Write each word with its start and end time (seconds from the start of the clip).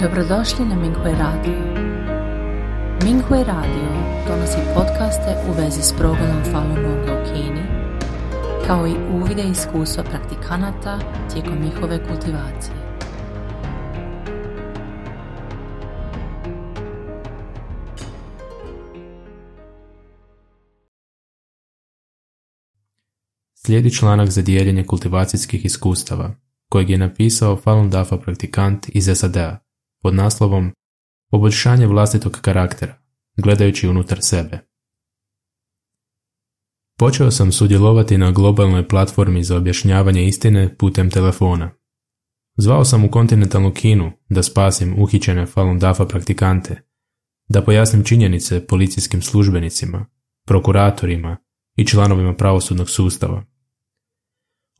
Dobrodošli 0.00 0.64
na 0.64 0.74
Minghui 0.74 1.12
Radio. 1.12 1.58
Minghui 3.04 3.44
Radio 3.44 3.88
donosi 4.28 4.58
podcaste 4.74 5.36
u 5.48 5.52
vezi 5.52 5.82
s 5.82 5.92
progledom 5.98 6.42
Falun 6.52 6.74
Gonga 6.74 7.12
u 7.12 7.24
Kini, 7.24 7.62
kao 8.66 8.86
i 8.86 8.94
uvide 9.14 9.42
iskustva 9.42 10.04
praktikanata 10.04 10.98
tijekom 11.32 11.58
njihove 11.64 11.98
kultivacije. 12.08 12.76
Slijedi 23.54 23.94
članak 23.94 24.30
za 24.30 24.42
dijeljenje 24.42 24.84
kultivacijskih 24.84 25.64
iskustava, 25.64 26.30
kojeg 26.68 26.90
je 26.90 26.98
napisao 26.98 27.56
Falun 27.56 27.90
Dafa 27.90 28.18
praktikant 28.18 28.88
iz 28.88 29.10
SAD-a, 29.14 29.63
pod 30.04 30.14
naslovom 30.14 30.72
Poboljšanje 31.30 31.86
vlastitog 31.86 32.38
karaktera, 32.40 32.98
gledajući 33.36 33.88
unutar 33.88 34.18
sebe. 34.22 34.58
Počeo 36.98 37.30
sam 37.30 37.52
sudjelovati 37.52 38.18
na 38.18 38.30
globalnoj 38.30 38.88
platformi 38.88 39.44
za 39.44 39.56
objašnjavanje 39.56 40.26
istine 40.26 40.76
putem 40.76 41.10
telefona. 41.10 41.70
Zvao 42.56 42.84
sam 42.84 43.04
u 43.04 43.10
kontinentalnu 43.10 43.72
Kinu 43.72 44.12
da 44.28 44.42
spasim 44.42 45.02
uhićene 45.02 45.46
Falun 45.46 45.78
Dafa 45.78 46.06
praktikante, 46.06 46.82
da 47.48 47.62
pojasnim 47.62 48.04
činjenice 48.04 48.66
policijskim 48.66 49.22
službenicima, 49.22 50.06
prokuratorima 50.46 51.36
i 51.76 51.86
članovima 51.86 52.34
pravosudnog 52.34 52.90
sustava. 52.90 53.44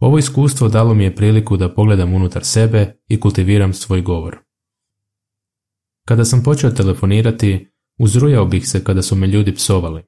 Ovo 0.00 0.18
iskustvo 0.18 0.68
dalo 0.68 0.94
mi 0.94 1.04
je 1.04 1.16
priliku 1.16 1.56
da 1.56 1.74
pogledam 1.74 2.14
unutar 2.14 2.44
sebe 2.44 2.96
i 3.08 3.20
kultiviram 3.20 3.72
svoj 3.72 4.02
govor. 4.02 4.43
Kada 6.04 6.24
sam 6.24 6.42
počeo 6.42 6.70
telefonirati, 6.70 7.68
uzrujao 7.98 8.44
bih 8.44 8.68
se 8.68 8.84
kada 8.84 9.02
su 9.02 9.16
me 9.16 9.26
ljudi 9.26 9.54
psovali. 9.54 10.02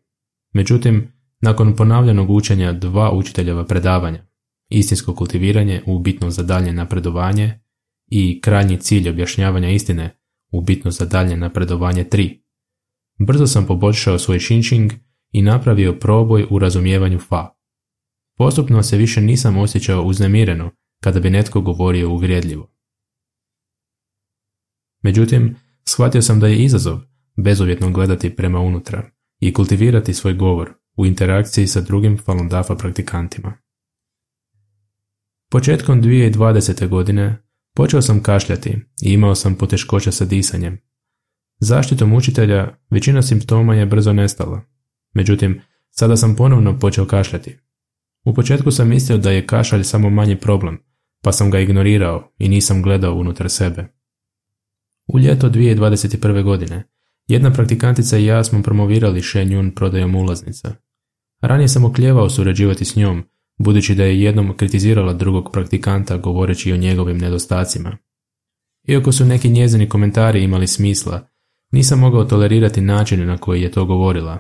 Međutim, 0.53 1.13
nakon 1.41 1.77
ponavljanog 1.77 2.31
učenja 2.31 2.73
dva 2.73 3.13
učiteljeva 3.13 3.65
predavanja, 3.65 4.27
istinsko 4.69 5.15
kultiviranje 5.15 5.83
u 5.87 5.99
bitno 5.99 6.31
za 6.31 6.43
dalje 6.43 6.73
napredovanje 6.73 7.61
i 8.07 8.41
krajnji 8.41 8.79
cilj 8.79 9.09
objašnjavanja 9.09 9.71
istine 9.71 10.19
u 10.53 10.61
bitno 10.61 10.91
za 10.91 11.05
dalje 11.05 11.37
napredovanje 11.37 12.05
3, 12.05 12.41
brzo 13.27 13.47
sam 13.47 13.67
poboljšao 13.67 14.19
svoj 14.19 14.41
shinching 14.41 14.93
i 15.33 15.43
napravio 15.43 15.99
proboj 16.01 16.47
u 16.51 16.59
razumijevanju 16.59 17.19
fa. 17.19 17.57
Postupno 18.37 18.83
se 18.83 18.97
više 18.97 19.21
nisam 19.21 19.59
osjećao 19.59 20.03
uznemireno 20.03 20.71
kada 21.03 21.21
bi 21.21 21.31
netko 21.31 21.61
govorio 21.61 22.11
uvrijedljivo. 22.11 22.73
Međutim, 25.03 25.57
shvatio 25.89 26.23
sam 26.23 26.41
da 26.41 26.47
je 26.47 26.65
izazov 26.65 27.01
bezuvjetno 27.37 27.91
gledati 27.91 28.37
prema 28.37 28.61
unutra 28.61 29.11
i 29.41 29.53
kultivirati 29.53 30.15
svoj 30.15 30.35
govor 30.35 30.75
u 30.97 31.07
interakciji 31.07 31.67
sa 31.67 31.81
drugim 31.81 32.19
Falun 32.19 32.49
Dafa 32.49 32.75
praktikantima. 32.75 33.53
Početkom 35.51 36.03
2020. 36.03 36.89
godine 36.89 37.43
počeo 37.75 38.03
sam 38.03 38.23
kašljati 38.23 38.71
i 39.03 39.13
imao 39.13 39.35
sam 39.35 39.55
poteškoća 39.55 40.13
sa 40.13 40.25
disanjem. 40.25 40.79
Zaštitom 41.59 42.13
učitelja 42.13 42.79
većina 42.91 43.23
simptoma 43.23 43.75
je 43.75 43.87
brzo 43.87 44.13
nestala. 44.13 44.63
Međutim, 45.15 45.61
sada 45.91 46.17
sam 46.17 46.37
ponovno 46.37 46.79
počeo 46.79 47.07
kašljati. 47.07 47.59
U 48.25 48.35
početku 48.35 48.71
sam 48.71 48.89
mislio 48.89 49.19
da 49.19 49.31
je 49.31 49.47
kašalj 49.47 49.85
samo 49.85 50.11
manji 50.11 50.41
problem, 50.41 50.79
pa 51.23 51.33
sam 51.33 51.51
ga 51.51 51.61
ignorirao 51.61 52.33
i 52.39 52.49
nisam 52.49 52.83
gledao 52.83 53.15
unutar 53.15 53.51
sebe. 53.51 53.96
U 55.07 55.19
ljeto 55.19 55.51
2021. 55.51 56.43
godine 56.43 56.85
jedna 57.29 57.53
praktikantica 57.53 58.19
i 58.19 58.25
ja 58.25 58.45
smo 58.45 58.63
promovirali 58.63 59.21
Shenyun 59.21 59.75
prodajom 59.75 60.15
ulaznica. 60.15 60.75
Ranije 61.41 61.69
sam 61.69 61.85
okljevao 61.85 62.31
surađivati 62.31 62.85
s 62.85 62.97
njom, 62.97 63.25
budući 63.59 63.95
da 63.95 64.05
je 64.05 64.21
jednom 64.21 64.57
kritizirala 64.57 65.13
drugog 65.13 65.51
praktikanta 65.53 66.17
govoreći 66.17 66.73
o 66.73 66.77
njegovim 66.77 67.19
nedostacima. 67.19 67.97
Iako 68.89 69.13
su 69.13 69.25
neki 69.25 69.49
njezini 69.49 69.89
komentari 69.89 70.43
imali 70.43 70.67
smisla, 70.67 71.29
nisam 71.73 71.99
mogao 71.99 72.25
tolerirati 72.25 72.81
način 72.81 73.27
na 73.27 73.39
koji 73.39 73.63
je 73.63 73.71
to 73.71 73.85
govorila. 73.85 74.39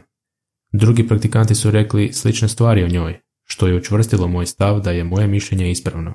Drugi 0.73 1.09
praktikanti 1.09 1.55
su 1.55 1.71
rekli 1.71 2.13
slične 2.13 2.49
stvari 2.49 2.85
o 2.85 2.89
njoj, 2.89 3.21
što 3.45 3.67
je 3.67 3.77
učvrstilo 3.77 4.29
moj 4.29 4.47
stav 4.47 4.81
da 4.81 4.91
je 4.91 5.05
moje 5.05 5.27
mišljenje 5.27 5.71
ispravno. 5.71 6.15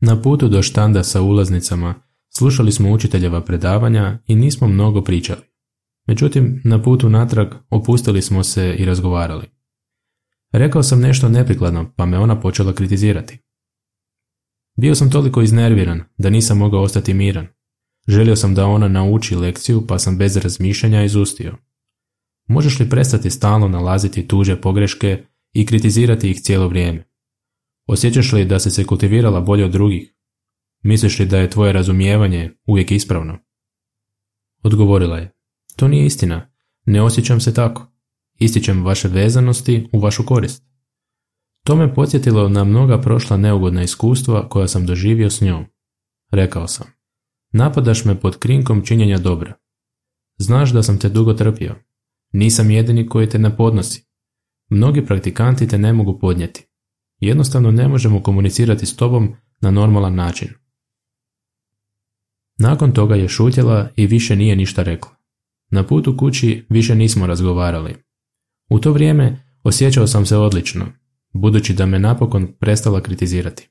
Na 0.00 0.22
putu 0.22 0.48
do 0.48 0.62
štanda 0.62 1.02
sa 1.04 1.22
ulaznicama 1.22 1.94
slušali 2.36 2.72
smo 2.72 2.92
učiteljeva 2.92 3.40
predavanja 3.40 4.18
i 4.26 4.36
nismo 4.36 4.68
mnogo 4.68 5.02
pričali. 5.02 5.40
Međutim, 6.06 6.60
na 6.64 6.82
putu 6.82 7.08
natrag 7.08 7.54
opustili 7.70 8.22
smo 8.22 8.44
se 8.44 8.74
i 8.78 8.84
razgovarali. 8.84 9.46
Rekao 10.52 10.82
sam 10.82 11.00
nešto 11.00 11.28
neprikladno, 11.28 11.92
pa 11.96 12.06
me 12.06 12.18
ona 12.18 12.40
počela 12.40 12.72
kritizirati. 12.72 13.38
Bio 14.78 14.94
sam 14.94 15.10
toliko 15.10 15.42
iznerviran 15.42 16.02
da 16.18 16.30
nisam 16.30 16.58
mogao 16.58 16.82
ostati 16.82 17.14
miran. 17.14 17.46
Želio 18.08 18.36
sam 18.36 18.54
da 18.54 18.66
ona 18.66 18.88
nauči 18.88 19.36
lekciju, 19.36 19.86
pa 19.86 19.98
sam 19.98 20.18
bez 20.18 20.36
razmišljanja 20.36 21.04
izustio. 21.04 21.56
Možeš 22.48 22.80
li 22.80 22.90
prestati 22.90 23.30
stalno 23.30 23.68
nalaziti 23.68 24.28
tuđe 24.28 24.60
pogreške 24.60 25.24
i 25.52 25.66
kritizirati 25.66 26.30
ih 26.30 26.40
cijelo 26.40 26.68
vrijeme? 26.68 27.04
Osjećaš 27.86 28.32
li 28.32 28.44
da 28.44 28.58
si 28.58 28.70
se 28.70 28.84
kultivirala 28.84 29.40
bolje 29.40 29.64
od 29.64 29.70
drugih? 29.70 30.15
Misliš 30.86 31.18
li 31.18 31.26
da 31.26 31.38
je 31.38 31.50
tvoje 31.50 31.72
razumijevanje 31.72 32.52
uvijek 32.66 32.90
ispravno? 32.90 33.38
Odgovorila 34.62 35.18
je, 35.18 35.32
to 35.76 35.88
nije 35.88 36.06
istina, 36.06 36.50
ne 36.84 37.02
osjećam 37.02 37.40
se 37.40 37.54
tako. 37.54 37.92
Ističem 38.38 38.84
vaše 38.84 39.08
vezanosti 39.08 39.88
u 39.92 40.00
vašu 40.00 40.26
korist. 40.26 40.64
To 41.64 41.76
me 41.76 41.94
podsjetilo 41.94 42.48
na 42.48 42.64
mnoga 42.64 43.00
prošla 43.00 43.36
neugodna 43.36 43.82
iskustva 43.82 44.48
koja 44.48 44.68
sam 44.68 44.86
doživio 44.86 45.30
s 45.30 45.40
njom. 45.40 45.64
Rekao 46.30 46.66
sam, 46.66 46.86
napadaš 47.52 48.04
me 48.04 48.20
pod 48.20 48.38
krinkom 48.38 48.84
činjenja 48.84 49.18
dobra. 49.18 49.54
Znaš 50.38 50.72
da 50.72 50.82
sam 50.82 50.98
te 50.98 51.08
dugo 51.08 51.34
trpio. 51.34 51.74
Nisam 52.32 52.70
jedini 52.70 53.08
koji 53.08 53.28
te 53.28 53.38
ne 53.38 53.56
podnosi. 53.56 54.04
Mnogi 54.68 55.06
praktikanti 55.06 55.68
te 55.68 55.78
ne 55.78 55.92
mogu 55.92 56.18
podnijeti. 56.18 56.66
Jednostavno 57.20 57.70
ne 57.70 57.88
možemo 57.88 58.22
komunicirati 58.22 58.86
s 58.86 58.96
tobom 58.96 59.34
na 59.60 59.70
normalan 59.70 60.14
način. 60.14 60.65
Nakon 62.58 62.92
toga 62.92 63.14
je 63.14 63.28
šutjela 63.28 63.88
i 63.96 64.06
više 64.06 64.36
nije 64.36 64.56
ništa 64.56 64.82
rekla. 64.82 65.10
Na 65.70 65.86
putu 65.86 66.16
kući 66.16 66.66
više 66.68 66.94
nismo 66.94 67.26
razgovarali. 67.26 67.94
U 68.70 68.78
to 68.78 68.92
vrijeme 68.92 69.44
osjećao 69.62 70.06
sam 70.06 70.26
se 70.26 70.36
odlično, 70.36 70.86
budući 71.32 71.74
da 71.74 71.86
me 71.86 71.98
napokon 71.98 72.52
prestala 72.60 73.00
kritizirati. 73.00 73.68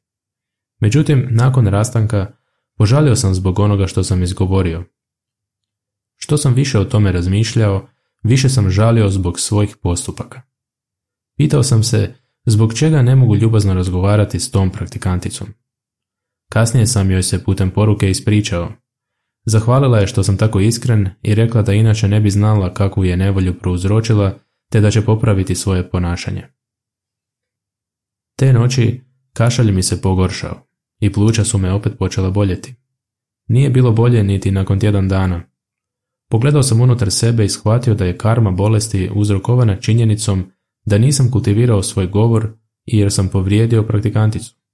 Međutim, 0.80 1.28
nakon 1.32 1.68
rastanka, 1.68 2.32
požalio 2.78 3.16
sam 3.16 3.36
zbog 3.36 3.60
onoga 3.60 3.88
što 3.88 4.04
sam 4.04 4.24
izgovorio. 4.24 4.84
Što 6.16 6.38
sam 6.38 6.54
više 6.54 6.80
o 6.80 6.86
tome 6.86 7.12
razmišljao, 7.12 7.88
više 8.24 8.50
sam 8.50 8.70
žalio 8.70 9.10
zbog 9.10 9.40
svojih 9.40 9.78
postupaka. 9.82 10.42
Pitao 11.38 11.64
sam 11.64 11.84
se 11.84 12.16
zbog 12.46 12.74
čega 12.74 13.02
ne 13.02 13.16
mogu 13.16 13.36
ljubazno 13.36 13.74
razgovarati 13.74 14.40
s 14.40 14.52
tom 14.52 14.70
praktikanticom. 14.70 15.48
Kasnije 16.56 16.88
sam 16.88 17.12
joj 17.12 17.24
se 17.24 17.44
putem 17.44 17.72
poruke 17.72 18.10
ispričao. 18.10 18.72
Zahvalila 19.46 20.00
je 20.00 20.08
što 20.08 20.24
sam 20.24 20.38
tako 20.38 20.60
iskren 20.60 21.10
i 21.22 21.36
rekla 21.36 21.62
da 21.62 21.74
inače 21.74 22.08
ne 22.08 22.20
bi 22.20 22.30
znala 22.30 22.74
kakvu 22.74 23.06
je 23.06 23.18
nevolju 23.18 23.60
prouzročila 23.60 24.40
te 24.72 24.82
da 24.82 24.92
će 24.92 25.02
popraviti 25.02 25.56
svoje 25.56 25.90
ponašanje. 25.90 26.48
Te 28.38 28.54
noći 28.54 29.02
kašalj 29.34 29.72
mi 29.72 29.84
se 29.84 30.02
pogoršao 30.02 30.68
i 31.00 31.14
pluća 31.14 31.44
su 31.44 31.58
me 31.58 31.72
opet 31.72 31.94
počela 32.00 32.30
boljeti. 32.30 32.76
Nije 33.48 33.70
bilo 33.70 33.92
bolje 33.92 34.24
niti 34.24 34.52
nakon 34.52 34.80
tjedan 34.80 35.08
dana. 35.08 35.44
Pogledao 36.30 36.64
sam 36.64 36.82
unutar 36.82 37.12
sebe 37.12 37.46
i 37.46 37.50
shvatio 37.50 37.94
da 37.94 38.06
je 38.06 38.18
karma 38.18 38.52
bolesti 38.52 39.10
uzrokovana 39.16 39.76
činjenicom 39.76 40.52
da 40.86 40.98
nisam 40.98 41.32
kultivirao 41.32 41.84
svoj 41.84 42.08
govor 42.08 42.54
i 42.86 42.98
jer 42.98 43.12
sam 43.12 43.30
povrijedio 43.30 43.84
praktikanticu. 43.84 44.65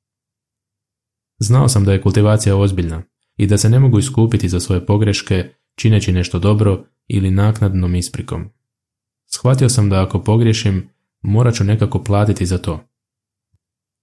Znao 1.43 1.69
sam 1.69 1.85
da 1.85 1.93
je 1.93 2.01
kultivacija 2.01 2.57
ozbiljna 2.57 3.01
i 3.37 3.47
da 3.47 3.57
se 3.57 3.69
ne 3.69 3.79
mogu 3.79 3.99
iskupiti 3.99 4.49
za 4.49 4.59
svoje 4.59 4.85
pogreške 4.85 5.49
čineći 5.75 6.11
nešto 6.11 6.39
dobro 6.39 6.85
ili 7.07 7.31
naknadnom 7.31 7.95
isprikom. 7.95 8.49
Shvatio 9.25 9.69
sam 9.69 9.89
da 9.89 10.03
ako 10.03 10.23
pogriješim, 10.23 10.89
morat 11.21 11.55
ću 11.55 11.63
nekako 11.63 12.03
platiti 12.03 12.45
za 12.45 12.57
to. 12.57 12.79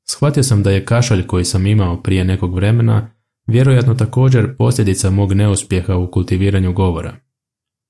Shvatio 0.05 0.43
sam 0.43 0.63
da 0.63 0.71
je 0.71 0.85
kašalj 0.85 1.27
koji 1.27 1.45
sam 1.45 1.67
imao 1.67 2.03
prije 2.03 2.25
nekog 2.25 2.55
vremena 2.55 3.11
vjerojatno 3.47 3.95
također 3.95 4.57
posljedica 4.57 5.11
mog 5.11 5.33
neuspjeha 5.33 5.97
u 5.97 6.11
kultiviranju 6.11 6.73
govora. 6.73 7.17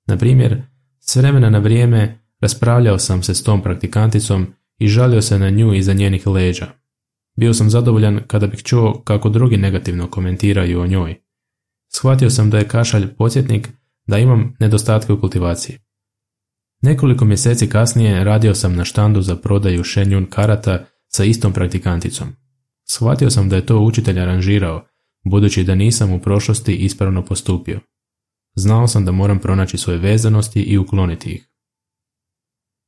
Na 0.06 0.16
primjer, 0.16 0.62
s 1.00 1.16
vremena 1.16 1.50
na 1.50 1.58
vrijeme 1.58 2.18
raspravljao 2.40 2.98
sam 2.98 3.22
se 3.22 3.34
s 3.34 3.42
tom 3.42 3.62
praktikanticom 3.62 4.46
i 4.78 4.88
žalio 4.88 5.22
se 5.22 5.38
na 5.38 5.50
nju 5.50 5.74
iza 5.74 5.92
njenih 5.92 6.26
leđa. 6.26 6.66
Bio 7.38 7.54
sam 7.54 7.70
zadovoljan 7.70 8.20
kada 8.26 8.46
bih 8.46 8.62
čuo 8.62 9.02
kako 9.04 9.28
drugi 9.28 9.56
negativno 9.56 10.10
komentiraju 10.10 10.80
o 10.80 10.86
njoj. 10.86 11.20
Shvatio 11.88 12.30
sam 12.30 12.50
da 12.50 12.58
je 12.58 12.68
kašalj 12.68 13.14
podsjetnik 13.14 13.68
da 14.06 14.18
imam 14.18 14.56
nedostatke 14.60 15.12
u 15.12 15.20
kultivaciji. 15.20 15.78
Nekoliko 16.82 17.24
mjeseci 17.24 17.68
kasnije 17.68 18.24
radio 18.24 18.54
sam 18.54 18.76
na 18.76 18.84
štandu 18.84 19.22
za 19.22 19.36
prodaju 19.36 19.84
šenjun 19.84 20.26
karata 20.30 20.84
sa 21.08 21.24
istom 21.24 21.52
praktikanticom. 21.52 22.28
Shvatio 22.84 23.30
sam 23.30 23.48
da 23.48 23.56
je 23.56 23.66
to 23.66 23.78
učitelj 23.78 24.20
aranžirao, 24.20 24.84
budući 25.24 25.64
da 25.64 25.74
nisam 25.74 26.12
u 26.12 26.20
prošlosti 26.20 26.76
ispravno 26.76 27.24
postupio. 27.24 27.80
Znao 28.54 28.88
sam 28.88 29.04
da 29.04 29.12
moram 29.12 29.38
pronaći 29.38 29.78
svoje 29.78 29.98
vezanosti 29.98 30.62
i 30.62 30.78
ukloniti 30.78 31.30
ih. 31.30 31.48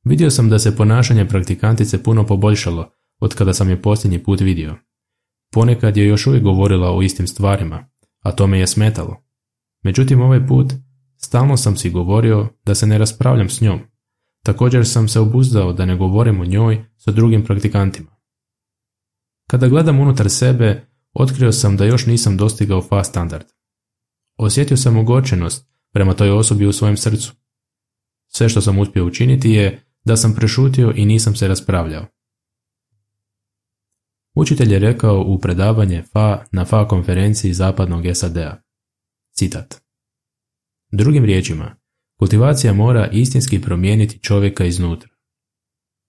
Vidio 0.04 0.30
sam 0.30 0.48
da 0.48 0.58
se 0.58 0.76
ponašanje 0.76 1.28
praktikantice 1.28 2.02
puno 2.02 2.26
poboljšalo 2.26 2.99
od 3.20 3.34
kada 3.34 3.54
sam 3.54 3.70
je 3.70 3.82
posljednji 3.82 4.22
put 4.22 4.40
vidio. 4.40 4.76
Ponekad 5.52 5.96
je 5.96 6.06
još 6.06 6.26
uvijek 6.26 6.42
govorila 6.42 6.96
o 6.96 7.02
istim 7.02 7.26
stvarima, 7.26 7.88
a 8.20 8.32
to 8.32 8.46
me 8.46 8.58
je 8.58 8.66
smetalo. 8.66 9.16
Međutim, 9.82 10.20
ovaj 10.20 10.46
put 10.46 10.72
stalno 11.16 11.56
sam 11.56 11.76
si 11.76 11.90
govorio 11.90 12.48
da 12.64 12.74
se 12.74 12.86
ne 12.86 12.98
raspravljam 12.98 13.48
s 13.48 13.60
njom. 13.60 13.80
Također 14.44 14.88
sam 14.88 15.08
se 15.08 15.20
obuzdao 15.20 15.72
da 15.72 15.86
ne 15.86 15.96
govorim 15.96 16.40
o 16.40 16.44
njoj 16.44 16.84
sa 16.96 17.10
drugim 17.10 17.44
praktikantima. 17.44 18.16
Kada 19.50 19.68
gledam 19.68 20.00
unutar 20.00 20.30
sebe, 20.30 20.86
otkrio 21.12 21.52
sam 21.52 21.76
da 21.76 21.84
još 21.84 22.06
nisam 22.06 22.36
dostigao 22.36 22.82
fa 22.82 23.04
standard. 23.04 23.46
Osjetio 24.36 24.76
sam 24.76 24.96
ogorčenost 24.96 25.70
prema 25.92 26.14
toj 26.14 26.30
osobi 26.30 26.66
u 26.66 26.72
svojem 26.72 26.96
srcu. 26.96 27.32
Sve 28.28 28.48
što 28.48 28.60
sam 28.60 28.78
uspio 28.78 29.06
učiniti 29.06 29.50
je 29.50 29.84
da 30.04 30.16
sam 30.16 30.34
prešutio 30.34 30.92
i 30.96 31.06
nisam 31.06 31.34
se 31.34 31.48
raspravljao. 31.48 32.06
Učitelj 34.34 34.72
je 34.72 34.78
rekao 34.78 35.24
u 35.26 35.38
predavanje 35.38 36.02
FA 36.02 36.44
na 36.52 36.64
FA 36.64 36.88
konferenciji 36.88 37.52
zapadnog 37.52 38.04
SAD-a. 38.14 38.62
Citat. 39.32 39.82
Drugim 40.92 41.24
riječima, 41.24 41.76
kultivacija 42.18 42.72
mora 42.72 43.08
istinski 43.12 43.60
promijeniti 43.60 44.18
čovjeka 44.18 44.64
iznutra. 44.64 45.10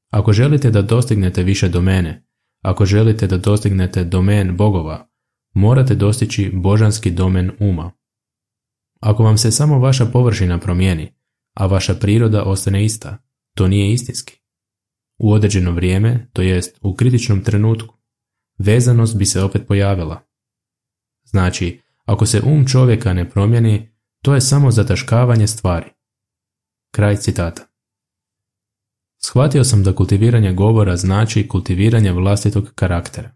Ako 0.10 0.34
želite 0.34 0.72
da 0.72 0.82
dostignete 0.82 1.44
više 1.44 1.70
domene, 1.70 2.28
ako 2.62 2.86
želite 2.86 3.28
da 3.28 3.38
dostignete 3.38 4.04
domen 4.04 4.58
bogova, 4.58 5.10
morate 5.54 5.96
dostići 5.96 6.52
božanski 6.54 7.12
domen 7.12 7.52
uma. 7.60 7.92
Ako 9.00 9.24
vam 9.24 9.38
se 9.38 9.52
samo 9.52 9.80
vaša 9.80 10.06
površina 10.06 10.60
promijeni, 10.60 11.14
a 11.54 11.66
vaša 11.66 11.96
priroda 11.96 12.44
ostane 12.44 12.86
ista, 12.86 13.18
to 13.56 13.68
nije 13.68 13.94
istinski. 13.94 14.38
U 15.18 15.32
određeno 15.32 15.72
vrijeme, 15.72 16.30
to 16.34 16.42
jest 16.42 16.78
u 16.82 16.96
kritičnom 16.96 17.44
trenutku, 17.44 18.01
vezanost 18.62 19.18
bi 19.18 19.26
se 19.26 19.44
opet 19.44 19.68
pojavila. 19.68 20.22
Znači, 21.24 21.82
ako 22.06 22.26
se 22.26 22.42
um 22.46 22.66
čovjeka 22.68 23.14
ne 23.14 23.30
promijeni, 23.30 23.92
to 24.22 24.34
je 24.34 24.42
samo 24.42 24.72
zataškavanje 24.72 25.48
stvari. 25.48 25.90
Kraj 26.92 27.16
citata. 27.16 27.62
Shvatio 29.24 29.64
sam 29.64 29.84
da 29.84 29.96
kultiviranje 29.96 30.54
govora 30.54 30.98
znači 30.98 31.48
kultiviranje 31.48 32.12
vlastitog 32.12 32.72
karaktera. 32.76 33.32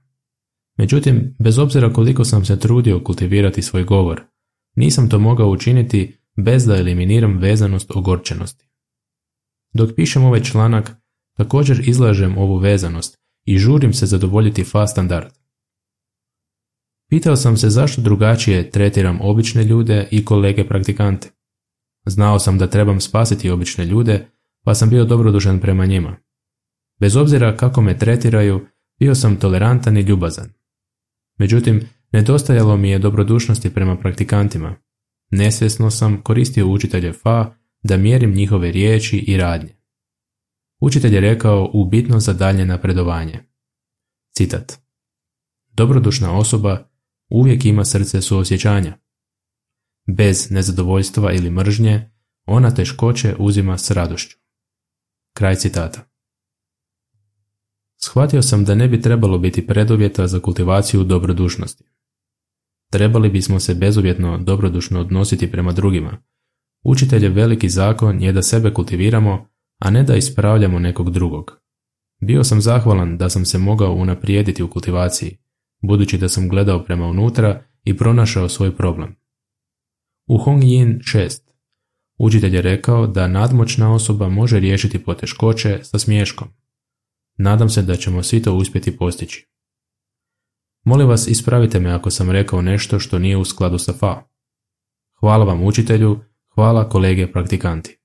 Međutim, 0.78 1.36
bez 1.40 1.60
obzira 1.60 1.94
koliko 1.94 2.26
sam 2.26 2.46
se 2.46 2.60
trudio 2.60 3.04
kultivirati 3.04 3.62
svoj 3.62 3.84
govor, 3.84 4.22
nisam 4.76 5.10
to 5.10 5.20
mogao 5.20 5.50
učiniti 5.50 6.18
bez 6.36 6.66
da 6.66 6.78
eliminiram 6.78 7.38
vezanost 7.38 7.92
ogorčenosti. 7.96 8.66
Dok 9.74 9.96
pišem 9.96 10.26
ovaj 10.26 10.44
članak, 10.44 10.92
također 11.38 11.90
izlažem 11.90 12.38
ovu 12.38 12.58
vezanost 12.58 13.25
i 13.46 13.58
žurim 13.58 13.94
se 13.94 14.06
zadovoljiti 14.06 14.64
fa 14.64 14.88
standard. 14.88 15.34
Pitao 17.10 17.36
sam 17.36 17.58
se 17.58 17.70
zašto 17.70 18.02
drugačije 18.02 18.72
tretiram 18.72 19.20
obične 19.22 19.64
ljude 19.64 20.08
i 20.12 20.26
kolege 20.26 20.68
praktikante. 20.68 21.30
Znao 22.06 22.40
sam 22.40 22.58
da 22.58 22.68
trebam 22.68 23.02
spasiti 23.02 23.50
obične 23.50 23.86
ljude, 23.86 24.28
pa 24.64 24.76
sam 24.76 24.90
bio 24.90 25.06
dobrodušan 25.06 25.60
prema 25.60 25.86
njima. 25.86 26.18
Bez 27.00 27.16
obzira 27.16 27.58
kako 27.58 27.82
me 27.82 27.98
tretiraju, 27.98 28.68
bio 29.00 29.16
sam 29.16 29.36
tolerantan 29.40 29.98
i 29.98 30.02
ljubazan. 30.02 30.50
Međutim, 31.38 31.88
nedostajalo 32.12 32.78
mi 32.78 32.90
je 32.90 33.00
dobrodušnosti 33.00 33.74
prema 33.74 33.98
praktikantima. 33.98 34.76
Nesvjesno 35.32 35.92
sam 35.92 36.22
koristio 36.22 36.68
učitelje 36.68 37.14
FA 37.14 37.56
da 37.84 37.98
mjerim 37.98 38.34
njihove 38.34 38.72
riječi 38.72 39.18
i 39.18 39.38
radnje. 39.38 39.75
Učitelj 40.86 41.14
je 41.16 41.22
rekao 41.22 41.70
u 41.74 41.86
bitno 41.86 42.20
za 42.20 42.34
dalje 42.34 42.66
napredovanje. 42.66 43.40
Citat. 44.36 44.74
Dobrodušna 45.74 46.38
osoba 46.38 46.90
uvijek 47.30 47.66
ima 47.66 47.86
srce 47.86 48.22
suosjećanja. 48.22 48.98
Bez 50.08 50.52
nezadovoljstva 50.52 51.34
ili 51.34 51.50
mržnje, 51.50 52.12
ona 52.46 52.74
teškoće 52.74 53.36
uzima 53.40 53.78
s 53.78 53.92
radošću. 53.92 54.38
Kraj 55.34 55.56
citata. 55.56 56.10
Shvatio 57.98 58.42
sam 58.42 58.66
da 58.66 58.76
ne 58.76 58.88
bi 58.88 59.02
trebalo 59.02 59.38
biti 59.38 59.68
preduvjeta 59.68 60.28
za 60.28 60.40
kultivaciju 60.40 61.04
dobrodušnosti. 61.04 61.84
Trebali 62.92 63.30
bismo 63.30 63.60
se 63.60 63.76
bezuvjetno 63.76 64.38
dobrodušno 64.38 65.00
odnositi 65.00 65.52
prema 65.52 65.72
drugima. 65.72 66.18
Učitelj 66.84 67.28
veliki 67.28 67.70
zakon 67.70 68.22
je 68.22 68.32
da 68.32 68.42
sebe 68.42 68.74
kultiviramo, 68.74 69.55
a 69.86 69.90
ne 69.90 70.04
da 70.04 70.16
ispravljamo 70.16 70.80
nekog 70.80 71.10
drugog. 71.10 71.62
Bio 72.22 72.44
sam 72.44 72.62
zahvalan 72.62 73.18
da 73.18 73.30
sam 73.30 73.46
se 73.46 73.58
mogao 73.58 73.94
unaprijediti 73.94 74.64
u 74.64 74.70
kultivaciji, 74.70 75.38
budući 75.82 76.18
da 76.18 76.30
sam 76.30 76.50
gledao 76.50 76.84
prema 76.84 77.06
unutra 77.06 77.64
i 77.84 77.98
pronašao 77.98 78.50
svoj 78.50 78.76
problem. 78.76 79.16
U 80.28 80.38
Hong 80.38 80.64
Yin 80.64 81.00
6 81.00 81.42
učitelj 82.18 82.56
je 82.56 82.62
rekao 82.62 83.08
da 83.08 83.28
nadmoćna 83.28 83.94
osoba 83.94 84.30
može 84.30 84.60
riješiti 84.60 85.04
poteškoće 85.04 85.80
sa 85.84 86.00
smješkom. 86.00 86.48
Nadam 87.38 87.70
se 87.70 87.82
da 87.82 87.96
ćemo 87.96 88.24
svi 88.24 88.42
to 88.42 88.54
uspjeti 88.54 88.98
postići. 88.98 89.48
Molim 90.84 91.08
vas 91.08 91.28
ispravite 91.28 91.80
me 91.80 91.92
ako 91.92 92.10
sam 92.10 92.32
rekao 92.32 92.62
nešto 92.62 93.00
što 93.00 93.20
nije 93.20 93.38
u 93.38 93.46
skladu 93.46 93.78
sa 93.78 93.94
fa. 93.94 94.24
Hvala 95.20 95.46
vam 95.46 95.64
učitelju, 95.64 96.20
hvala 96.56 96.90
kolege 96.90 97.32
praktikanti. 97.32 98.05